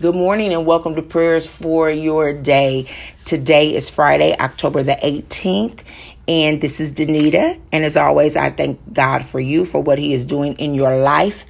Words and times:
Good 0.00 0.14
morning 0.14 0.54
and 0.54 0.64
welcome 0.64 0.94
to 0.96 1.02
prayers 1.02 1.46
for 1.46 1.90
your 1.90 2.32
day. 2.32 2.88
Today 3.26 3.76
is 3.76 3.90
Friday, 3.90 4.34
October 4.40 4.82
the 4.82 4.96
18th, 5.02 5.80
and 6.26 6.62
this 6.62 6.80
is 6.80 6.92
Danita. 6.92 7.60
And 7.72 7.84
as 7.84 7.94
always, 7.96 8.34
I 8.34 8.50
thank 8.50 8.80
God 8.94 9.22
for 9.24 9.38
you 9.38 9.66
for 9.66 9.82
what 9.82 9.98
He 9.98 10.14
is 10.14 10.24
doing 10.24 10.54
in 10.54 10.74
your 10.74 10.96
life 10.96 11.44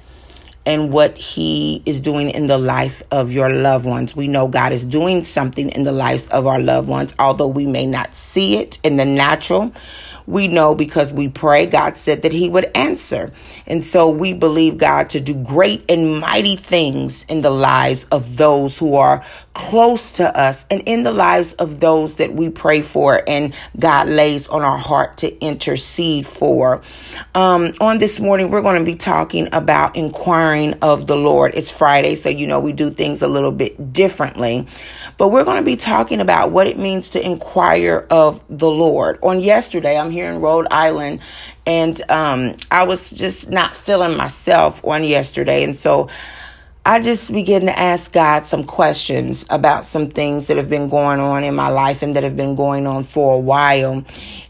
and 0.65 0.91
what 0.91 1.17
He 1.17 1.83
is 1.85 2.01
doing 2.01 2.29
in 2.29 2.47
the 2.47 2.57
life 2.57 3.03
of 3.11 3.31
your 3.31 3.49
loved 3.49 3.85
ones. 3.85 4.15
We 4.15 4.27
know 4.27 4.47
God 4.47 4.71
is 4.71 4.85
doing 4.85 5.25
something 5.25 5.69
in 5.69 5.83
the 5.83 5.91
lives 5.91 6.27
of 6.27 6.47
our 6.47 6.59
loved 6.59 6.87
ones, 6.87 7.13
although 7.19 7.47
we 7.47 7.65
may 7.65 7.85
not 7.85 8.15
see 8.15 8.57
it 8.57 8.79
in 8.83 8.97
the 8.97 9.05
natural 9.05 9.73
we 10.25 10.47
know 10.47 10.73
because 10.73 11.11
we 11.11 11.27
pray, 11.27 11.65
God 11.65 11.97
said 11.97 12.21
that 12.21 12.31
He 12.31 12.49
would 12.49 12.71
answer. 12.75 13.31
And 13.67 13.83
so 13.83 14.09
we 14.09 14.33
believe 14.33 14.77
God 14.77 15.09
to 15.11 15.19
do 15.19 15.33
great 15.33 15.83
and 15.89 16.19
mighty 16.19 16.55
things 16.55 17.25
in 17.27 17.41
the 17.41 17.49
lives 17.49 18.05
of 18.11 18.37
those 18.37 18.77
who 18.77 18.95
are 18.95 19.25
close 19.53 20.13
to 20.13 20.37
us 20.37 20.65
and 20.71 20.81
in 20.87 21.03
the 21.03 21.11
lives 21.11 21.53
of 21.53 21.79
those 21.79 22.15
that 22.15 22.33
we 22.33 22.49
pray 22.49 22.81
for 22.81 23.21
and 23.27 23.53
God 23.77 24.07
lays 24.07 24.47
on 24.47 24.63
our 24.63 24.77
heart 24.77 25.17
to 25.17 25.39
intercede 25.39 26.25
for. 26.25 26.81
Um, 27.35 27.73
on 27.79 27.99
this 27.99 28.19
morning, 28.19 28.49
we're 28.49 28.63
going 28.63 28.79
to 28.79 28.83
be 28.83 28.95
talking 28.95 29.49
about 29.51 29.95
inquiring 29.95 30.73
of 30.81 31.05
the 31.05 31.15
Lord. 31.15 31.53
It's 31.53 31.69
Friday, 31.69 32.15
so 32.15 32.29
you 32.29 32.47
know 32.47 32.59
we 32.59 32.73
do 32.73 32.89
things 32.89 33.21
a 33.21 33.27
little 33.27 33.51
bit 33.51 33.93
differently, 33.93 34.67
but 35.17 35.27
we're 35.27 35.43
going 35.43 35.57
to 35.57 35.65
be 35.65 35.77
talking 35.77 36.19
about 36.19 36.51
what 36.51 36.65
it 36.65 36.79
means 36.79 37.11
to 37.11 37.23
inquire 37.23 38.07
of 38.09 38.41
the 38.49 38.69
Lord. 38.69 39.19
On 39.21 39.39
yesterday, 39.39 39.97
I'm 39.97 40.09
here 40.09 40.31
in 40.31 40.41
Rhode 40.41 40.67
Island, 40.71 41.19
and 41.67 42.01
um, 42.09 42.55
I 42.71 42.83
was 42.83 43.11
just 43.11 43.51
not 43.51 43.77
feeling 43.77 44.17
myself 44.17 44.83
on 44.83 45.03
yesterday, 45.03 45.63
and 45.63 45.77
so 45.77 46.09
I 46.85 46.99
just 46.99 47.31
began 47.31 47.61
to 47.61 47.79
ask 47.79 48.11
God 48.11 48.45
some 48.45 48.65
questions 48.65 49.45
about 49.49 49.85
some 49.85 50.09
things 50.09 50.47
that 50.47 50.57
have 50.57 50.69
been 50.69 50.89
going 50.89 51.21
on 51.21 51.45
in 51.45 51.55
my 51.55 51.69
life 51.69 52.01
and 52.01 52.13
that 52.17 52.23
have 52.23 52.35
been 52.35 52.55
going 52.55 52.85
on 52.87 53.05
for 53.05 53.35
a 53.35 53.39
while. 53.39 54.03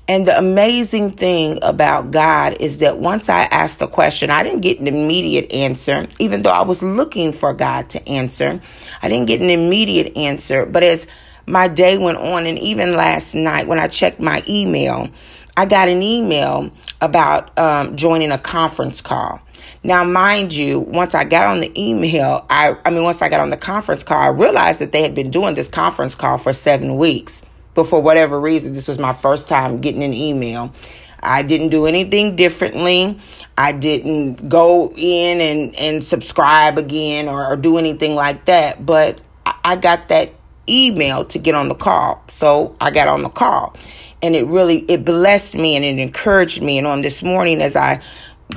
And 0.07 0.27
the 0.27 0.35
amazing 0.35 1.11
thing 1.11 1.59
about 1.61 2.09
God 2.09 2.57
is 2.59 2.79
that 2.79 2.97
once 2.97 3.29
I 3.29 3.43
asked 3.43 3.77
the 3.77 3.87
question, 3.87 4.31
I 4.31 4.41
didn't 4.41 4.61
get 4.61 4.79
an 4.79 4.87
immediate 4.87 5.51
answer, 5.51 6.07
even 6.17 6.41
though 6.41 6.49
I 6.49 6.63
was 6.63 6.81
looking 6.81 7.33
for 7.33 7.53
God 7.53 7.91
to 7.91 8.09
answer. 8.09 8.59
I 9.03 9.09
didn't 9.09 9.27
get 9.27 9.39
an 9.39 9.51
immediate 9.51 10.17
answer. 10.17 10.65
But 10.65 10.81
as 10.81 11.05
my 11.45 11.67
day 11.67 11.99
went 11.99 12.17
on, 12.17 12.47
and 12.47 12.57
even 12.57 12.95
last 12.95 13.35
night 13.35 13.67
when 13.67 13.77
I 13.77 13.87
checked 13.87 14.19
my 14.19 14.43
email, 14.49 15.07
I 15.55 15.65
got 15.65 15.87
an 15.87 16.01
email 16.01 16.71
about 16.99 17.57
um, 17.59 17.95
joining 17.95 18.31
a 18.31 18.39
conference 18.39 19.01
call. 19.01 19.39
Now, 19.83 20.03
mind 20.03 20.51
you, 20.51 20.79
once 20.79 21.13
I 21.13 21.25
got 21.25 21.45
on 21.45 21.59
the 21.59 21.71
email, 21.79 22.45
I, 22.49 22.75
I 22.85 22.89
mean, 22.89 23.03
once 23.03 23.21
I 23.21 23.29
got 23.29 23.39
on 23.39 23.49
the 23.49 23.57
conference 23.57 24.01
call, 24.01 24.17
I 24.17 24.29
realized 24.29 24.79
that 24.79 24.91
they 24.91 25.03
had 25.03 25.13
been 25.13 25.29
doing 25.29 25.55
this 25.55 25.67
conference 25.67 26.15
call 26.15 26.37
for 26.37 26.53
seven 26.53 26.97
weeks. 26.97 27.41
But 27.75 27.87
for 27.87 28.01
whatever 28.01 28.39
reason, 28.39 28.73
this 28.73 28.87
was 28.87 28.97
my 28.97 29.13
first 29.13 29.47
time 29.47 29.81
getting 29.81 30.03
an 30.03 30.13
email. 30.13 30.73
I 31.21 31.43
didn't 31.43 31.69
do 31.69 31.85
anything 31.85 32.35
differently. 32.35 33.19
I 33.57 33.71
didn't 33.73 34.49
go 34.49 34.91
in 34.95 35.39
and, 35.39 35.75
and 35.75 36.03
subscribe 36.03 36.77
again 36.77 37.27
or, 37.27 37.45
or 37.45 37.55
do 37.55 37.77
anything 37.77 38.15
like 38.15 38.45
that. 38.45 38.85
But 38.85 39.19
I, 39.45 39.55
I 39.63 39.75
got 39.75 40.07
that 40.09 40.33
email 40.69 41.25
to 41.25 41.39
get 41.39 41.55
on 41.55 41.69
the 41.69 41.75
call. 41.75 42.23
So 42.29 42.75
I 42.79 42.91
got 42.91 43.07
on 43.07 43.23
the 43.23 43.29
call 43.29 43.75
and 44.23 44.35
it 44.35 44.47
really 44.47 44.79
it 44.89 45.05
blessed 45.05 45.53
me 45.53 45.75
and 45.75 45.85
it 45.85 45.99
encouraged 45.99 46.63
me 46.63 46.77
and 46.79 46.87
on 46.87 47.01
this 47.03 47.21
morning 47.21 47.61
as 47.61 47.75
i 47.75 48.01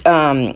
um, 0.06 0.54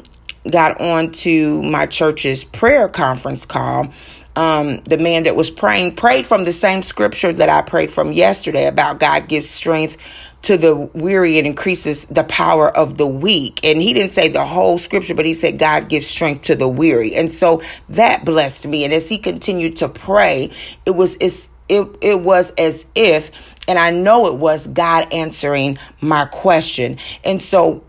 got 0.50 0.80
on 0.80 1.10
to 1.12 1.62
my 1.64 1.84
church's 1.84 2.44
prayer 2.44 2.88
conference 2.88 3.44
call 3.44 3.92
um, 4.36 4.78
the 4.84 4.96
man 4.96 5.24
that 5.24 5.34
was 5.36 5.50
praying 5.50 5.94
prayed 5.94 6.26
from 6.26 6.44
the 6.44 6.52
same 6.52 6.82
scripture 6.82 7.32
that 7.32 7.48
i 7.48 7.60
prayed 7.60 7.90
from 7.90 8.12
yesterday 8.12 8.66
about 8.66 9.00
god 9.00 9.28
gives 9.28 9.50
strength 9.50 9.96
to 10.42 10.56
the 10.56 10.74
weary 10.74 11.38
and 11.38 11.46
increases 11.46 12.04
the 12.06 12.24
power 12.24 12.74
of 12.74 12.96
the 12.96 13.06
weak. 13.06 13.60
And 13.64 13.80
he 13.80 13.92
didn't 13.92 14.14
say 14.14 14.28
the 14.28 14.44
whole 14.44 14.78
scripture, 14.78 15.14
but 15.14 15.26
he 15.26 15.34
said 15.34 15.58
God 15.58 15.88
gives 15.88 16.06
strength 16.06 16.42
to 16.42 16.54
the 16.54 16.68
weary. 16.68 17.14
And 17.14 17.32
so 17.32 17.62
that 17.90 18.24
blessed 18.24 18.66
me. 18.66 18.84
And 18.84 18.92
as 18.92 19.08
he 19.08 19.18
continued 19.18 19.76
to 19.78 19.88
pray, 19.88 20.50
it 20.86 20.92
was 20.92 21.16
it, 21.20 21.88
it 22.00 22.20
was 22.20 22.52
as 22.58 22.86
if 22.94 23.30
and 23.68 23.78
I 23.78 23.90
know 23.90 24.26
it 24.26 24.34
was 24.34 24.66
God 24.66 25.12
answering 25.12 25.78
my 26.00 26.24
question. 26.24 26.98
And 27.22 27.40
so 27.40 27.84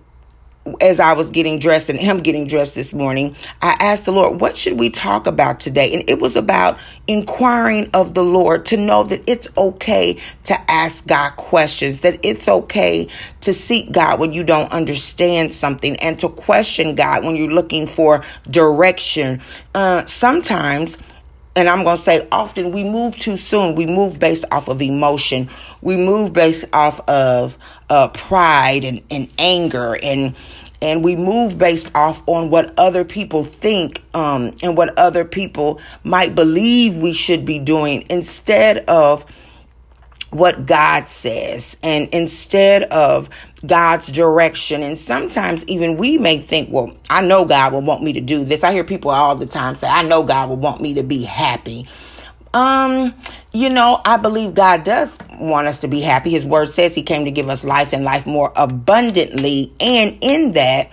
as 0.80 1.00
I 1.00 1.14
was 1.14 1.30
getting 1.30 1.60
dressed 1.60 1.90
and 1.90 2.00
him 2.00 2.22
getting 2.22 2.48
dressed 2.48 2.76
this 2.76 2.94
morning, 2.94 3.36
I 3.62 3.76
asked 3.80 4.06
the 4.06 4.12
Lord, 4.12 4.40
what 4.40 4.56
should 4.56 4.80
we 4.80 4.90
talk 4.90 5.28
about 5.28 5.60
today? 5.60 5.94
And 5.94 6.10
it 6.10 6.20
was 6.20 6.36
about 6.36 6.80
inquiring 7.08 7.90
of 7.94 8.14
the 8.14 8.24
Lord 8.24 8.66
to 8.68 8.78
know 8.78 9.04
that 9.04 9.24
it's 9.28 9.48
okay 9.58 10.20
to 10.46 10.72
ask 10.72 11.06
God 11.08 11.32
questions, 11.32 12.02
that 12.02 12.20
it's 12.24 12.48
okay 12.48 13.08
to 13.42 13.54
seek 13.54 13.92
God 13.92 14.20
when 14.20 14.34
you 14.34 14.44
don't 14.44 14.72
understand 14.72 15.54
something 15.54 15.96
and 15.98 16.20
to 16.20 16.30
question 16.30 16.96
God 16.96 17.24
when 17.24 17.36
you're 17.36 17.52
looking 17.52 17.88
for 17.88 18.24
direction. 18.50 19.42
Uh, 19.74 20.06
sometimes 20.06 20.98
and 21.56 21.68
I'm 21.68 21.84
going 21.84 21.98
to 21.98 22.04
say 22.04 22.28
often 22.32 22.72
we 22.72 22.84
move 22.84 23.18
too 23.18 23.38
soon. 23.38 23.76
We 23.76 23.86
move 23.86 24.20
based 24.20 24.46
off 24.52 24.68
of 24.68 24.82
emotion. 24.82 25.50
We 25.82 25.98
move 25.98 26.34
based 26.34 26.66
off 26.72 27.00
of 27.10 27.58
uh, 27.90 28.08
pride 28.10 28.86
and, 28.86 29.02
and 29.10 29.28
anger 29.38 29.98
and 30.02 30.36
and 30.84 31.04
we 31.04 31.16
move 31.16 31.60
based 31.60 31.92
off 31.94 32.24
on 32.28 32.50
what 32.50 32.74
other 32.78 33.06
people 33.06 33.44
think 33.44 34.02
um, 34.16 34.56
and 34.64 34.76
what 34.76 34.98
other 34.98 35.24
people 35.24 35.80
might 36.04 36.34
believe 36.34 36.96
we 36.96 37.14
should 37.14 37.46
be 37.46 37.60
doing 37.60 38.04
instead 38.10 38.80
of 38.88 39.24
what 40.32 40.66
God 40.66 41.08
says 41.10 41.78
and 41.84 42.08
instead 42.10 42.84
of 42.84 43.30
God's 43.66 44.12
direction. 44.12 44.82
And 44.82 44.98
sometimes 44.98 45.64
even 45.66 45.98
we 45.98 46.18
may 46.18 46.40
think, 46.40 46.70
well, 46.72 46.96
I 47.10 47.22
know 47.22 47.46
God 47.46 47.74
will 47.74 47.82
want 47.82 48.02
me 48.02 48.14
to 48.14 48.22
do 48.22 48.44
this. 48.44 48.64
I 48.64 48.72
hear 48.72 48.84
people 48.84 49.12
all 49.12 49.36
the 49.36 49.46
time 49.46 49.76
say, 49.76 49.88
I 49.88 50.02
know 50.02 50.24
God 50.24 50.50
will 50.50 50.58
want 50.58 50.82
me 50.82 50.96
to 50.96 51.04
be 51.04 51.24
happy. 51.24 51.88
Um, 52.54 53.14
you 53.54 53.70
know, 53.70 54.02
I 54.04 54.18
believe 54.18 54.56
God 54.56 54.84
does 54.84 55.18
want 55.40 55.68
us 55.68 55.80
to 55.80 55.88
be 55.88 56.02
happy. 56.02 56.32
His 56.32 56.46
word 56.46 56.70
says 56.70 56.96
he 56.96 57.04
came 57.04 57.26
to 57.26 57.32
give 57.32 57.50
us 57.50 57.64
life 57.64 57.94
and 57.94 58.04
life 58.04 58.26
more 58.26 58.52
abundantly. 58.56 59.74
And 59.80 60.18
in 60.22 60.54
that, 60.54 60.90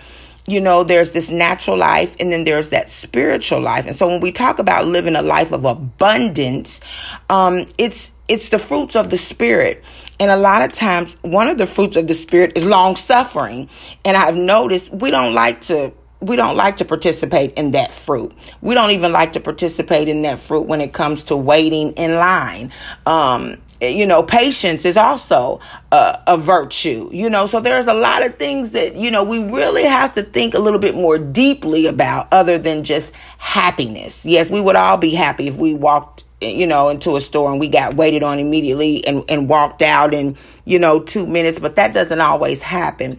you 0.51 0.61
know, 0.61 0.83
there's 0.83 1.11
this 1.11 1.29
natural 1.29 1.77
life 1.77 2.15
and 2.19 2.31
then 2.31 2.43
there's 2.43 2.69
that 2.69 2.89
spiritual 2.89 3.61
life. 3.61 3.85
And 3.85 3.95
so 3.95 4.07
when 4.07 4.21
we 4.21 4.31
talk 4.31 4.59
about 4.59 4.85
living 4.85 5.15
a 5.15 5.21
life 5.21 5.51
of 5.51 5.65
abundance, 5.65 6.81
um, 7.29 7.65
it's 7.77 8.11
it's 8.27 8.49
the 8.49 8.59
fruits 8.59 8.95
of 8.95 9.09
the 9.09 9.17
spirit. 9.17 9.83
And 10.19 10.29
a 10.29 10.37
lot 10.37 10.61
of 10.61 10.71
times, 10.73 11.17
one 11.21 11.47
of 11.47 11.57
the 11.57 11.65
fruits 11.65 11.95
of 11.95 12.07
the 12.07 12.13
spirit 12.13 12.53
is 12.55 12.63
long 12.63 12.95
suffering. 12.95 13.69
And 14.05 14.15
I've 14.15 14.35
noticed 14.35 14.91
we 14.91 15.11
don't 15.11 15.33
like 15.33 15.61
to 15.63 15.91
we 16.21 16.35
don't 16.35 16.57
like 16.57 16.77
to 16.77 16.85
participate 16.85 17.53
in 17.53 17.71
that 17.71 17.93
fruit. 17.93 18.33
We 18.61 18.75
don't 18.75 18.91
even 18.91 19.11
like 19.11 19.33
to 19.33 19.39
participate 19.39 20.07
in 20.07 20.21
that 20.23 20.39
fruit 20.39 20.67
when 20.67 20.81
it 20.81 20.93
comes 20.93 21.23
to 21.25 21.37
waiting 21.37 21.93
in 21.93 22.15
line. 22.15 22.73
Um, 23.05 23.57
Eh, 23.81 23.87
you 23.87 24.05
know, 24.05 24.21
patience 24.23 24.83
is 24.83 24.97
also 24.97 25.59
a, 25.91 26.19
a, 26.27 26.37
virtue, 26.37 27.09
you 27.13 27.29
know, 27.29 27.47
so 27.47 27.61
there's 27.61 27.87
a 27.87 27.93
lot 27.93 28.25
of 28.25 28.35
things 28.37 28.71
that, 28.71 28.95
you 28.95 29.09
know, 29.09 29.23
we 29.23 29.39
really 29.39 29.85
have 29.85 30.13
to 30.15 30.23
think 30.23 30.53
a 30.53 30.59
little 30.59 30.79
bit 30.79 30.95
more 30.95 31.17
deeply 31.17 31.87
about 31.87 32.27
other 32.31 32.57
than 32.57 32.83
just 32.83 33.13
happiness. 33.37 34.25
Yes, 34.25 34.49
we 34.49 34.59
would 34.59 34.75
all 34.75 34.97
be 34.97 35.11
happy 35.11 35.47
if 35.47 35.55
we 35.55 35.73
walked 35.73 36.25
eh, 36.41 36.49
you 36.49 36.67
know, 36.67 36.89
into 36.89 37.15
a 37.15 37.21
store 37.21 37.51
and 37.51 37.59
we 37.59 37.69
got 37.69 37.93
waited 37.93 38.21
on 38.21 38.37
immediately 38.37 39.05
and, 39.07 39.23
and 39.29 39.47
walked 39.47 39.81
out 39.81 40.13
in, 40.13 40.35
you 40.65 40.77
know, 40.77 40.99
two 40.99 41.25
minutes, 41.25 41.57
but 41.57 41.77
that 41.77 41.93
doesn't 41.93 42.19
always 42.19 42.61
happen. 42.61 43.17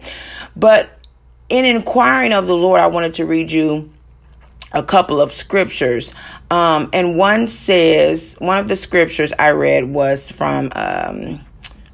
But 0.55 0.91
in 1.49 1.65
inquiring 1.65 2.33
of 2.33 2.45
the 2.45 2.55
Lord, 2.55 2.79
I 2.79 2.87
wanted 2.87 3.15
to 3.15 3.25
read 3.25 3.51
you 3.51 3.89
a 4.73 4.83
couple 4.83 5.21
of 5.21 5.31
scriptures. 5.31 6.13
Um, 6.49 6.89
and 6.93 7.17
one 7.17 7.47
says, 7.47 8.35
one 8.39 8.57
of 8.57 8.67
the 8.67 8.75
scriptures 8.75 9.33
I 9.39 9.51
read 9.51 9.85
was 9.85 10.31
from, 10.31 10.71
um, 10.75 11.45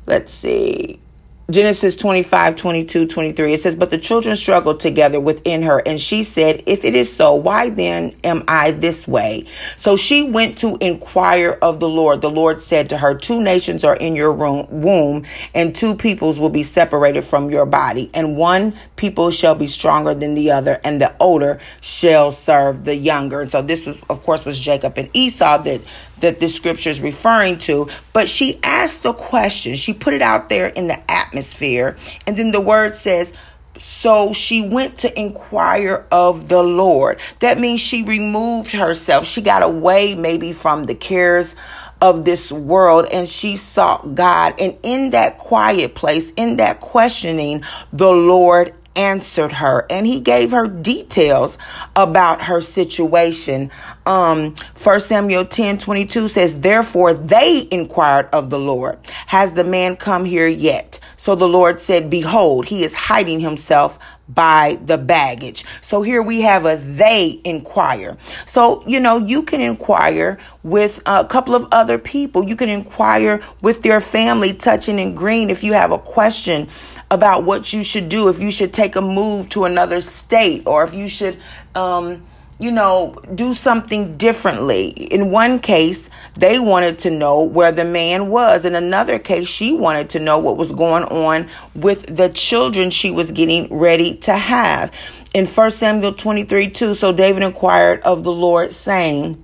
let's 0.06 0.34
see, 0.34 1.00
Genesis 1.50 1.96
25, 1.96 2.58
22, 2.58 3.08
23. 3.08 3.54
It 3.54 3.62
says, 3.62 3.74
But 3.74 3.90
the 3.90 3.98
children 3.98 4.36
struggled 4.36 4.82
together 4.82 5.22
within 5.22 5.62
her, 5.62 5.82
and 5.86 6.00
she 6.00 6.26
said, 6.26 6.62
If 6.66 6.84
it 6.84 6.94
is 6.94 7.16
so, 7.16 7.36
why 7.36 7.70
then 7.70 8.14
am 8.26 8.44
I 8.50 8.72
this 8.72 9.08
way? 9.08 9.46
So 9.78 9.96
she 9.96 10.24
went 10.24 10.58
to 10.58 10.78
inquire 10.82 11.58
of 11.62 11.80
the 11.80 11.88
Lord. 11.88 12.22
The 12.22 12.30
Lord 12.30 12.62
said 12.62 12.90
to 12.90 12.98
her, 12.98 13.16
Two 13.16 13.42
nations 13.42 13.86
are 13.86 13.96
in 13.96 14.14
your 14.14 14.34
womb, 14.34 15.26
and 15.54 15.74
two 15.74 15.96
peoples 15.96 16.38
will 16.38 16.50
be 16.50 16.64
separated 16.64 17.24
from 17.24 17.50
your 17.50 17.66
body, 17.66 18.12
and 18.14 18.36
one 18.36 18.76
people 18.98 19.32
shall 19.32 19.56
be 19.56 19.68
stronger 19.68 20.14
than 20.14 20.36
the 20.36 20.52
other, 20.52 20.82
and 20.84 21.00
the 21.00 21.16
older 21.18 21.62
shall 21.80 22.34
serve 22.34 22.84
the 22.84 22.96
younger. 22.98 23.40
And 23.40 23.50
so 23.50 23.62
this 23.62 23.86
was, 23.86 23.98
of 24.10 24.22
course, 24.24 24.44
was 24.44 24.60
Jacob 24.60 24.98
and 24.98 25.10
Esau 25.14 25.60
that 25.60 25.80
that 26.20 26.40
this 26.40 26.56
scripture 26.56 26.90
is 26.90 27.02
referring 27.02 27.58
to, 27.60 27.88
but 28.14 28.30
she 28.30 28.60
asked 28.64 29.04
the 29.04 29.14
question. 29.14 29.76
She 29.76 29.94
put 29.94 30.14
it 30.14 30.22
out 30.22 30.50
there 30.50 30.68
in 30.68 30.88
the 30.88 31.12
atmosphere. 31.12 31.98
And 32.26 32.38
then 32.38 32.52
the 32.52 32.62
word 32.62 32.98
says, 32.98 33.34
So 33.80 34.34
she 34.34 34.68
went 34.68 35.00
to 35.00 35.20
inquire 35.20 36.06
of 36.12 36.48
the 36.48 36.64
Lord. 36.64 37.20
That 37.40 37.60
means 37.60 37.80
she 37.80 38.04
removed 38.04 38.72
herself. 38.72 39.26
She 39.26 39.42
got 39.42 39.64
away 39.64 40.16
maybe 40.16 40.54
from 40.54 40.86
the 40.86 40.96
cares 40.96 41.56
of 42.02 42.26
this 42.26 42.52
world 42.52 43.08
and 43.12 43.28
she 43.28 43.58
sought 43.58 44.16
God. 44.16 44.60
And 44.60 44.78
in 44.84 45.12
that 45.12 45.38
quiet 45.40 45.96
place, 45.96 46.32
in 46.36 46.58
that 46.58 46.80
questioning, 46.80 47.64
the 47.92 48.12
Lord 48.12 48.74
answered 48.98 49.54
her 49.54 49.86
and 49.90 50.06
he 50.06 50.20
gave 50.20 50.52
her 50.52 50.68
details 50.68 51.58
about 51.96 52.42
her 52.42 52.60
situation. 52.60 53.72
Um, 54.06 54.56
1 54.82 55.02
Samuel 55.02 55.46
10 55.46 55.78
22 55.78 56.28
says, 56.28 56.60
Therefore 56.60 57.14
they 57.14 57.68
inquired 57.72 58.28
of 58.34 58.50
the 58.50 58.60
Lord, 58.60 58.98
Has 59.28 59.54
the 59.54 59.64
man 59.64 59.96
come 59.96 60.26
here 60.26 60.48
yet? 60.48 61.00
So 61.18 61.36
the 61.36 61.48
Lord 61.48 61.80
said, 61.80 62.10
Behold, 62.10 62.68
he 62.68 62.84
is 62.84 62.94
hiding 62.94 63.40
himself 63.40 64.00
by 64.30 64.78
the 64.86 64.98
baggage. 64.98 65.66
So 65.82 66.02
here 66.02 66.22
we 66.22 66.42
have 66.42 66.66
a 66.66 66.76
they 66.78 67.40
inquire. 67.44 68.18
So, 68.46 68.84
you 68.86 69.00
know, 69.00 69.18
you 69.18 69.44
can 69.44 69.62
inquire 69.62 70.38
with 70.64 71.02
a 71.06 71.26
couple 71.26 71.56
of 71.56 71.68
other 71.72 71.98
people. 71.98 72.44
You 72.44 72.56
can 72.56 72.70
inquire 72.70 73.42
with 73.62 73.86
your 73.86 74.02
family, 74.02 74.54
touching 74.54 75.00
and 75.00 75.16
green, 75.16 75.50
if 75.50 75.64
you 75.64 75.74
have 75.74 75.92
a 75.92 76.00
question 76.00 76.70
about 77.10 77.44
what 77.44 77.72
you 77.74 77.84
should 77.84 78.10
do, 78.10 78.28
if 78.30 78.40
you 78.40 78.52
should 78.52 78.74
take 78.74 78.96
a 78.96 79.02
move 79.02 79.50
to 79.50 79.66
another 79.66 80.02
state, 80.02 80.64
or 80.66 80.84
if 80.84 80.94
you 80.94 81.08
should, 81.08 81.38
um, 81.76 82.24
you 82.60 82.72
know, 82.72 83.16
do 83.36 83.54
something 83.54 84.18
differently. 84.18 84.90
In 84.90 85.32
one 85.32 85.60
case, 85.60 86.10
they 86.36 86.60
wanted 86.60 87.00
to 87.00 87.10
know 87.10 87.42
where 87.42 87.72
the 87.72 87.86
man 87.86 88.30
was. 88.30 88.66
In 88.66 88.76
another 88.76 89.20
case, 89.20 89.48
she 89.48 89.74
wanted 89.74 90.10
to 90.12 90.20
know 90.20 90.38
what 90.38 90.58
was 90.58 90.72
going 90.72 91.04
on 91.06 91.50
with 91.76 92.16
the 92.16 92.30
children 92.30 92.90
she 92.90 93.12
was 93.12 93.32
getting 93.32 93.74
ready 93.74 94.16
to 94.18 94.34
have. 94.34 94.92
In 95.34 95.46
1 95.46 95.72
Samuel 95.72 96.14
23 96.14 96.70
2, 96.70 96.96
so 96.96 97.12
David 97.12 97.44
inquired 97.44 98.02
of 98.02 98.24
the 98.24 98.32
Lord, 98.32 98.74
saying, 98.74 99.44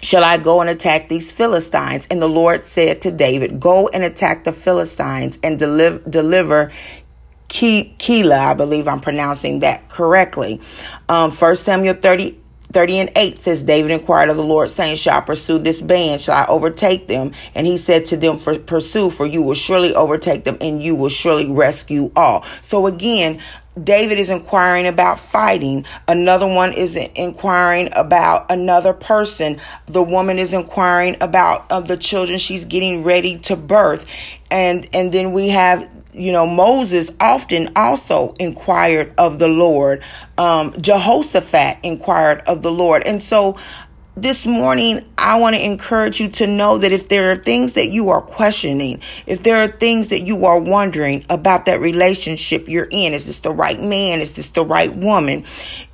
Shall 0.00 0.22
I 0.22 0.38
go 0.38 0.60
and 0.60 0.70
attack 0.70 1.08
these 1.08 1.32
Philistines? 1.32 2.06
And 2.10 2.22
the 2.22 2.28
Lord 2.28 2.64
said 2.64 3.02
to 3.02 3.10
David, 3.10 3.58
Go 3.58 3.88
and 3.88 4.04
attack 4.04 4.44
the 4.44 4.52
Philistines 4.52 5.38
and 5.42 5.58
deliver, 5.58 5.98
deliver 6.08 6.72
Keilah. 7.48 8.38
I 8.38 8.54
believe 8.54 8.86
I'm 8.86 9.00
pronouncing 9.00 9.60
that 9.60 9.88
correctly. 9.88 10.60
Um, 11.08 11.32
1 11.32 11.56
Samuel 11.56 11.94
30, 11.94 12.38
30 12.72 12.98
and 12.98 13.12
8 13.16 13.42
says, 13.42 13.62
David 13.64 13.90
inquired 13.90 14.28
of 14.28 14.36
the 14.36 14.44
Lord, 14.44 14.70
saying, 14.70 14.96
Shall 14.96 15.18
I 15.18 15.20
pursue 15.20 15.58
this 15.58 15.80
band? 15.80 16.20
Shall 16.20 16.36
I 16.36 16.46
overtake 16.46 17.08
them? 17.08 17.32
And 17.54 17.66
he 17.66 17.76
said 17.76 18.06
to 18.06 18.16
them, 18.16 18.38
for, 18.38 18.56
Pursue, 18.58 19.10
for 19.10 19.26
you 19.26 19.42
will 19.42 19.54
surely 19.54 19.94
overtake 19.94 20.44
them, 20.44 20.58
and 20.60 20.82
you 20.82 20.94
will 20.94 21.08
surely 21.08 21.46
rescue 21.50 22.12
all. 22.14 22.44
So 22.62 22.86
again, 22.86 23.40
David 23.84 24.18
is 24.18 24.28
inquiring 24.28 24.86
about 24.86 25.18
fighting. 25.18 25.84
Another 26.06 26.46
one 26.46 26.72
is 26.72 26.96
inquiring 26.96 27.88
about 27.94 28.50
another 28.50 28.92
person. 28.92 29.60
The 29.86 30.02
woman 30.02 30.38
is 30.38 30.52
inquiring 30.52 31.16
about 31.20 31.68
the 31.86 31.96
children 31.96 32.38
she's 32.38 32.64
getting 32.64 33.04
ready 33.04 33.38
to 33.40 33.56
birth. 33.56 34.06
And 34.50 34.88
and 34.92 35.12
then 35.12 35.32
we 35.32 35.48
have 35.48 35.88
you 36.12 36.32
know 36.32 36.46
Moses 36.46 37.10
often 37.20 37.70
also 37.76 38.34
inquired 38.38 39.12
of 39.18 39.38
the 39.38 39.48
Lord. 39.48 40.02
Um, 40.36 40.72
Jehoshaphat 40.80 41.78
inquired 41.82 42.42
of 42.46 42.62
the 42.62 42.72
Lord. 42.72 43.02
And 43.04 43.22
so 43.22 43.56
this 44.22 44.46
morning, 44.46 45.04
I 45.16 45.38
want 45.38 45.56
to 45.56 45.64
encourage 45.64 46.20
you 46.20 46.28
to 46.30 46.46
know 46.46 46.78
that 46.78 46.92
if 46.92 47.08
there 47.08 47.30
are 47.30 47.36
things 47.36 47.74
that 47.74 47.90
you 47.90 48.10
are 48.10 48.20
questioning, 48.20 49.00
if 49.26 49.42
there 49.42 49.56
are 49.62 49.68
things 49.68 50.08
that 50.08 50.20
you 50.20 50.46
are 50.46 50.58
wondering 50.58 51.24
about 51.28 51.66
that 51.66 51.80
relationship 51.80 52.68
you're 52.68 52.88
in, 52.90 53.14
is 53.14 53.26
this 53.26 53.40
the 53.40 53.52
right 53.52 53.80
man? 53.80 54.20
Is 54.20 54.32
this 54.32 54.48
the 54.50 54.64
right 54.64 54.94
woman? 54.94 55.44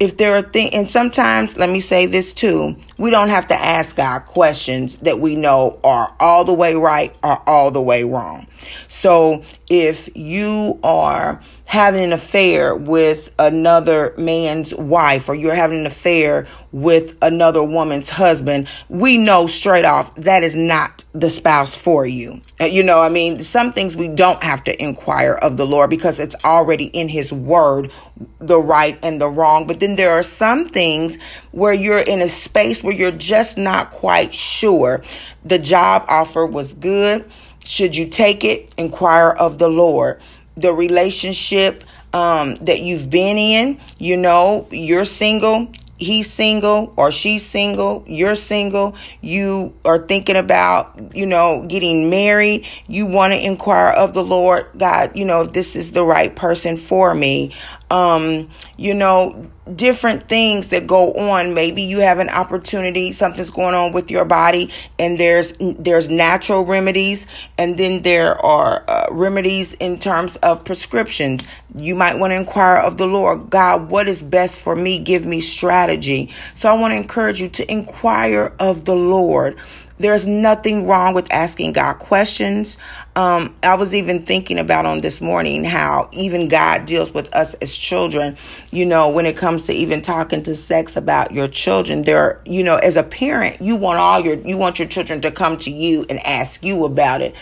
If 0.01 0.17
there 0.17 0.37
are 0.37 0.43
things, 0.43 0.71
and 0.73 0.91
sometimes, 0.91 1.57
let 1.57 1.69
me 1.69 1.81
say 1.81 2.07
this 2.07 2.33
too, 2.33 2.77
we 2.99 3.11
don't 3.11 3.29
have 3.29 3.49
to 3.49 3.55
ask 3.55 3.97
God 3.97 4.21
questions 4.21 4.97
that 4.97 5.21
we 5.21 5.37
know 5.37 5.79
are 5.85 6.15
all 6.21 6.45
the 6.45 6.55
way 6.55 6.75
right 6.75 7.15
or 7.23 7.43
all 7.49 7.71
the 7.71 7.83
way 7.83 8.05
wrong. 8.05 8.47
So 8.89 9.45
if 9.69 10.09
you 10.17 10.79
are 10.83 11.41
having 11.75 12.05
an 12.05 12.13
affair 12.13 12.73
with 12.73 13.35
another 13.37 14.15
man's 14.17 14.73
wife 14.77 15.29
or 15.29 15.35
you're 15.35 15.57
having 15.57 15.81
an 15.81 15.87
affair 15.87 16.47
with 16.71 17.19
another 17.21 17.65
woman's 17.65 18.09
husband, 18.09 18.69
we 18.89 19.19
know 19.19 19.49
straight 19.49 19.85
off 19.85 20.15
that 20.15 20.45
is 20.45 20.55
not 20.55 21.03
the 21.15 21.29
spouse 21.29 21.75
for 21.75 22.07
you. 22.07 22.41
Uh, 22.61 22.67
you 22.67 22.85
know, 22.85 23.03
I 23.03 23.09
mean, 23.09 23.43
some 23.43 23.73
things 23.73 23.97
we 23.97 24.07
don't 24.07 24.41
have 24.41 24.63
to 24.65 24.81
inquire 24.81 25.33
of 25.33 25.57
the 25.57 25.67
Lord 25.67 25.91
because 25.91 26.21
it's 26.21 26.37
already 26.45 26.87
in 26.87 27.09
His 27.09 27.33
Word, 27.33 27.91
the 28.39 28.61
right 28.61 28.97
and 29.03 29.21
the 29.21 29.29
wrong. 29.29 29.67
But 29.67 29.81
then 29.81 29.97
there 29.97 30.13
are 30.13 30.23
some 30.23 30.69
things 30.69 31.19
where 31.51 31.73
you're 31.73 31.99
in 31.99 32.21
a 32.21 32.29
space 32.29 32.85
where 32.85 32.95
you're 32.95 33.11
just 33.11 33.59
not 33.59 33.91
quite 33.91 34.33
sure. 34.33 35.03
The 35.45 35.59
job 35.59 36.05
offer 36.07 36.47
was 36.47 36.73
good 36.73 37.29
should 37.65 37.97
you 37.97 38.07
take 38.07 38.45
it? 38.45 38.73
Inquire 38.77 39.31
of 39.31 39.59
the 39.59 39.69
Lord. 39.69 40.21
The 40.57 40.73
relationship 40.73 41.85
um, 42.13 42.55
that 42.57 42.81
you've 42.81 43.11
been 43.11 43.37
in, 43.37 43.81
you 43.99 44.17
know, 44.17 44.69
you're 44.71 45.05
single, 45.05 45.69
he's 45.97 46.33
single 46.33 46.93
or 46.97 47.11
she's 47.11 47.45
single, 47.45 48.05
you're 48.07 48.35
single, 48.35 48.95
you 49.21 49.75
are 49.85 49.99
thinking 49.99 50.37
about, 50.37 51.15
you 51.15 51.27
know, 51.27 51.65
getting 51.67 52.11
married, 52.11 52.67
you 52.87 53.07
want 53.07 53.33
to 53.33 53.45
inquire 53.45 53.93
of 53.93 54.15
the 54.15 54.23
Lord, 54.23 54.67
God, 54.77 55.17
you 55.17 55.25
know, 55.25 55.43
if 55.43 55.53
this 55.53 55.75
is 55.75 55.93
the 55.93 56.05
right 56.05 56.35
person 56.35 56.77
for 56.77 57.15
me. 57.15 57.55
Um, 57.91 58.51
you 58.77 58.95
know, 58.95 59.51
different 59.77 60.29
things 60.29 60.69
that 60.69 60.87
go 60.87 61.13
on. 61.15 61.55
Maybe 61.55 61.83
you 61.83 62.01
have 62.01 62.19
an 62.19 62.29
opportunity 62.29 63.13
something's 63.13 63.51
going 63.51 63.75
on 63.75 63.93
with 63.93 64.11
your 64.11 64.25
body 64.25 64.71
and 64.99 65.19
there's 65.19 65.55
there's 65.59 66.09
natural 66.09 66.65
remedies 66.65 67.27
and 67.57 67.79
then 67.79 68.03
there 68.03 68.39
are 68.45 68.85
uh, 68.89 69.07
remedies 69.11 69.73
in 69.75 69.99
terms 69.99 70.37
of 70.37 70.65
prescriptions. 70.65 71.47
You 71.75 71.95
might 71.95 72.19
want 72.19 72.33
to 72.33 72.37
inquire 72.37 72.77
of 72.77 72.99
the 72.99 73.07
lord 73.07 73.51
god 73.51 73.89
what 73.89 74.09
is 74.09 74.23
best 74.23 74.61
for 74.61 74.77
me? 74.77 74.99
Give 74.99 75.25
me 75.25 75.41
strategy. 75.41 76.31
So 76.55 76.69
i 76.69 76.75
want 76.75 76.93
to 76.93 76.97
encourage 76.97 77.41
you 77.41 77.49
to 77.51 77.71
inquire 77.71 78.55
of 78.59 78.85
the 78.85 78.97
lord 78.97 79.59
there's 79.99 80.27
nothing 80.27 80.87
wrong 80.87 81.15
with 81.15 81.33
asking 81.33 81.73
God 81.73 81.95
questions. 81.95 82.79
Um, 83.15 83.55
I 83.63 83.75
was 83.75 83.95
even 83.95 84.27
thinking 84.27 84.59
about 84.59 84.87
on 84.87 85.01
this 85.01 85.21
morning 85.21 85.65
how 85.65 86.09
even 86.13 86.49
God 86.49 86.87
deals 86.87 87.13
with 87.15 87.33
us 87.35 87.55
as 87.55 87.77
children. 87.77 88.37
You 88.73 88.87
know, 88.87 89.09
when 89.09 89.25
it 89.25 89.37
comes 89.37 89.65
to 89.65 89.73
even 89.73 90.03
talking 90.03 90.43
to 90.45 90.57
sex 90.57 90.97
about 90.97 91.33
your 91.33 91.47
children, 91.47 92.03
there, 92.03 92.41
you 92.45 92.65
know, 92.65 92.77
as 92.77 92.97
a 92.97 93.05
parent, 93.05 93.63
you 93.63 93.77
want 93.77 93.99
all 93.99 94.21
your, 94.21 94.37
you 94.37 94.57
want 94.57 94.79
your 94.79 94.89
children 94.89 95.21
to 95.21 95.31
come 95.31 95.59
to 95.59 95.71
you 95.71 96.05
and 96.11 96.19
ask 96.27 96.65
you 96.65 96.85
about 96.85 97.21
it. 97.21 97.35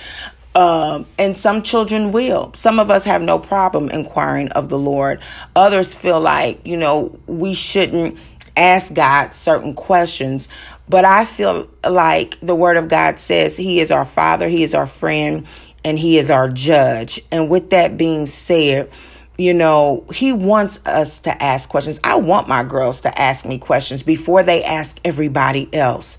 Um, 0.55 1.07
and 1.17 1.37
some 1.39 1.63
children 1.63 2.13
will. 2.13 2.53
Some 2.55 2.79
of 2.79 2.91
us 2.91 3.05
have 3.05 3.23
no 3.23 3.39
problem 3.39 3.89
inquiring 3.89 4.49
of 4.49 4.69
the 4.69 4.79
Lord. 4.79 5.21
Others 5.57 5.95
feel 5.95 6.21
like, 6.21 6.61
you 6.67 6.77
know, 6.77 7.19
we 7.27 7.55
shouldn't 7.55 8.19
ask 8.57 8.93
God 8.93 9.35
certain 9.35 9.75
questions. 9.75 10.49
But 10.89 11.05
I 11.05 11.25
feel 11.25 11.69
like 11.89 12.39
the 12.43 12.55
Word 12.55 12.77
of 12.77 12.89
God 12.89 13.21
says 13.21 13.57
He 13.57 13.81
is 13.81 13.91
our 13.91 14.05
Father, 14.05 14.49
He 14.49 14.63
is 14.63 14.75
our 14.75 14.87
friend, 14.87 15.47
and 15.85 15.99
He 15.99 16.19
is 16.19 16.31
our 16.31 16.49
judge. 16.49 17.21
And 17.31 17.49
with 17.49 17.71
that 17.71 17.97
being 17.97 18.27
said, 18.27 18.91
you 19.39 19.55
know, 19.55 20.05
He 20.13 20.33
wants 20.33 20.81
us 20.85 21.21
to 21.21 21.43
ask 21.43 21.69
questions. 21.69 22.01
I 22.05 22.17
want 22.17 22.49
my 22.49 22.65
girls 22.65 23.01
to 23.03 23.19
ask 23.19 23.45
me 23.45 23.59
questions 23.59 24.03
before 24.03 24.43
they 24.43 24.65
ask 24.65 24.99
everybody 25.05 25.73
else. 25.73 26.17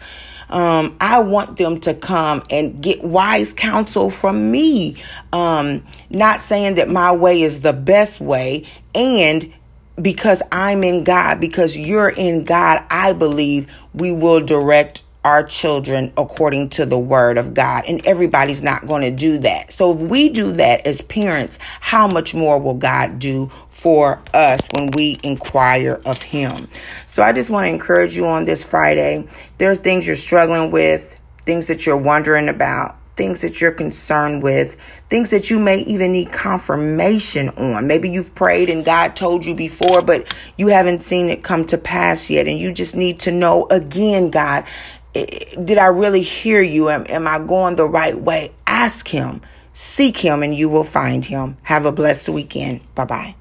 Um, 0.50 0.98
I 1.02 1.20
want 1.20 1.58
them 1.58 1.80
to 1.82 1.96
come 1.96 2.44
and 2.50 2.82
get 2.82 3.04
wise 3.04 3.54
counsel 3.54 4.12
from 4.12 4.52
me. 4.52 5.02
Um, 5.32 5.84
not 6.12 6.42
saying 6.42 6.76
that 6.76 6.90
my 6.90 7.12
way 7.12 7.42
is 7.42 7.62
the 7.62 7.74
best 7.74 8.20
way, 8.20 8.68
and 8.94 9.52
because 10.02 10.42
I'm 10.52 10.84
in 10.84 11.04
God, 11.04 11.40
because 11.40 11.78
you're 11.78 12.10
in 12.10 12.46
God, 12.46 12.84
I 12.90 13.14
believe 13.14 13.68
we 13.94 14.12
will 14.12 14.42
direct 14.42 15.04
our 15.24 15.44
children 15.44 16.12
according 16.18 16.70
to 16.70 16.86
the 16.86 17.00
word 17.00 17.38
of 17.38 17.54
God. 17.54 17.86
And 17.88 18.06
everybody's 18.06 18.62
not 18.62 18.88
going 18.88 19.04
to 19.04 19.12
do 19.12 19.38
that. 19.40 19.72
So 19.72 19.94
if 19.94 20.00
we 20.00 20.30
do 20.30 20.52
that 20.54 20.86
as 20.86 21.02
parents, 21.02 21.60
how 21.80 22.08
much 22.08 22.34
more 22.34 22.60
will 22.60 22.74
God 22.74 23.20
do 23.20 23.50
for 23.70 24.22
us 24.34 24.60
when 24.76 24.92
we 24.92 25.20
inquire 25.24 26.02
of 26.06 26.22
Him? 26.22 26.68
So 27.08 27.24
I 27.24 27.32
just 27.32 27.50
want 27.50 27.66
to 27.66 27.70
encourage 27.70 28.16
you 28.18 28.28
on 28.28 28.46
this 28.46 28.64
Friday. 28.64 29.28
There 29.60 29.72
are 29.72 29.76
things 29.76 30.06
you're 30.06 30.16
struggling 30.18 30.72
with, 30.72 31.18
things 31.46 31.68
that 31.68 31.86
you're 31.86 31.96
wondering 31.96 32.50
about 32.50 32.98
things 33.16 33.42
that 33.42 33.62
you're 33.62 33.72
concerned 33.72 34.44
with, 34.44 34.78
things 35.10 35.30
that 35.30 35.50
you 35.50 35.60
may 35.60 35.80
even 35.80 36.14
need 36.14 36.32
confirmation 36.32 37.50
on. 37.50 37.88
Maybe 37.88 38.10
you've 38.10 38.34
prayed 38.36 38.70
and 38.70 38.84
God 38.84 39.16
told 39.16 39.46
you 39.46 39.54
before, 39.54 40.02
but 40.02 40.34
you 40.58 40.68
haven't 40.68 41.04
seen 41.04 41.30
it 41.30 41.44
come 41.44 41.66
to 41.68 41.78
pass 41.78 42.30
yet. 42.30 42.48
And 42.48 42.58
you 42.58 42.72
just 42.72 42.96
need 42.96 43.20
to 43.22 43.32
know 43.32 43.68
again, 43.70 44.32
God, 44.32 44.66
did 45.14 45.78
I 45.78 45.88
really 45.88 46.24
hear 46.24 46.62
you? 46.62 46.90
Am, 46.90 47.06
am 47.08 47.28
I 47.28 47.40
going 47.40 47.76
the 47.76 47.88
right 47.88 48.20
way? 48.20 48.54
Ask 48.66 49.08
Him, 49.08 49.42
seek 49.74 50.18
Him, 50.18 50.42
and 50.42 50.56
you 50.56 50.70
will 50.70 50.84
find 50.84 51.24
Him. 51.24 51.58
Have 51.64 51.86
a 51.86 51.92
blessed 51.92 52.30
weekend. 52.30 52.82
Bye 52.96 53.06
bye. 53.06 53.36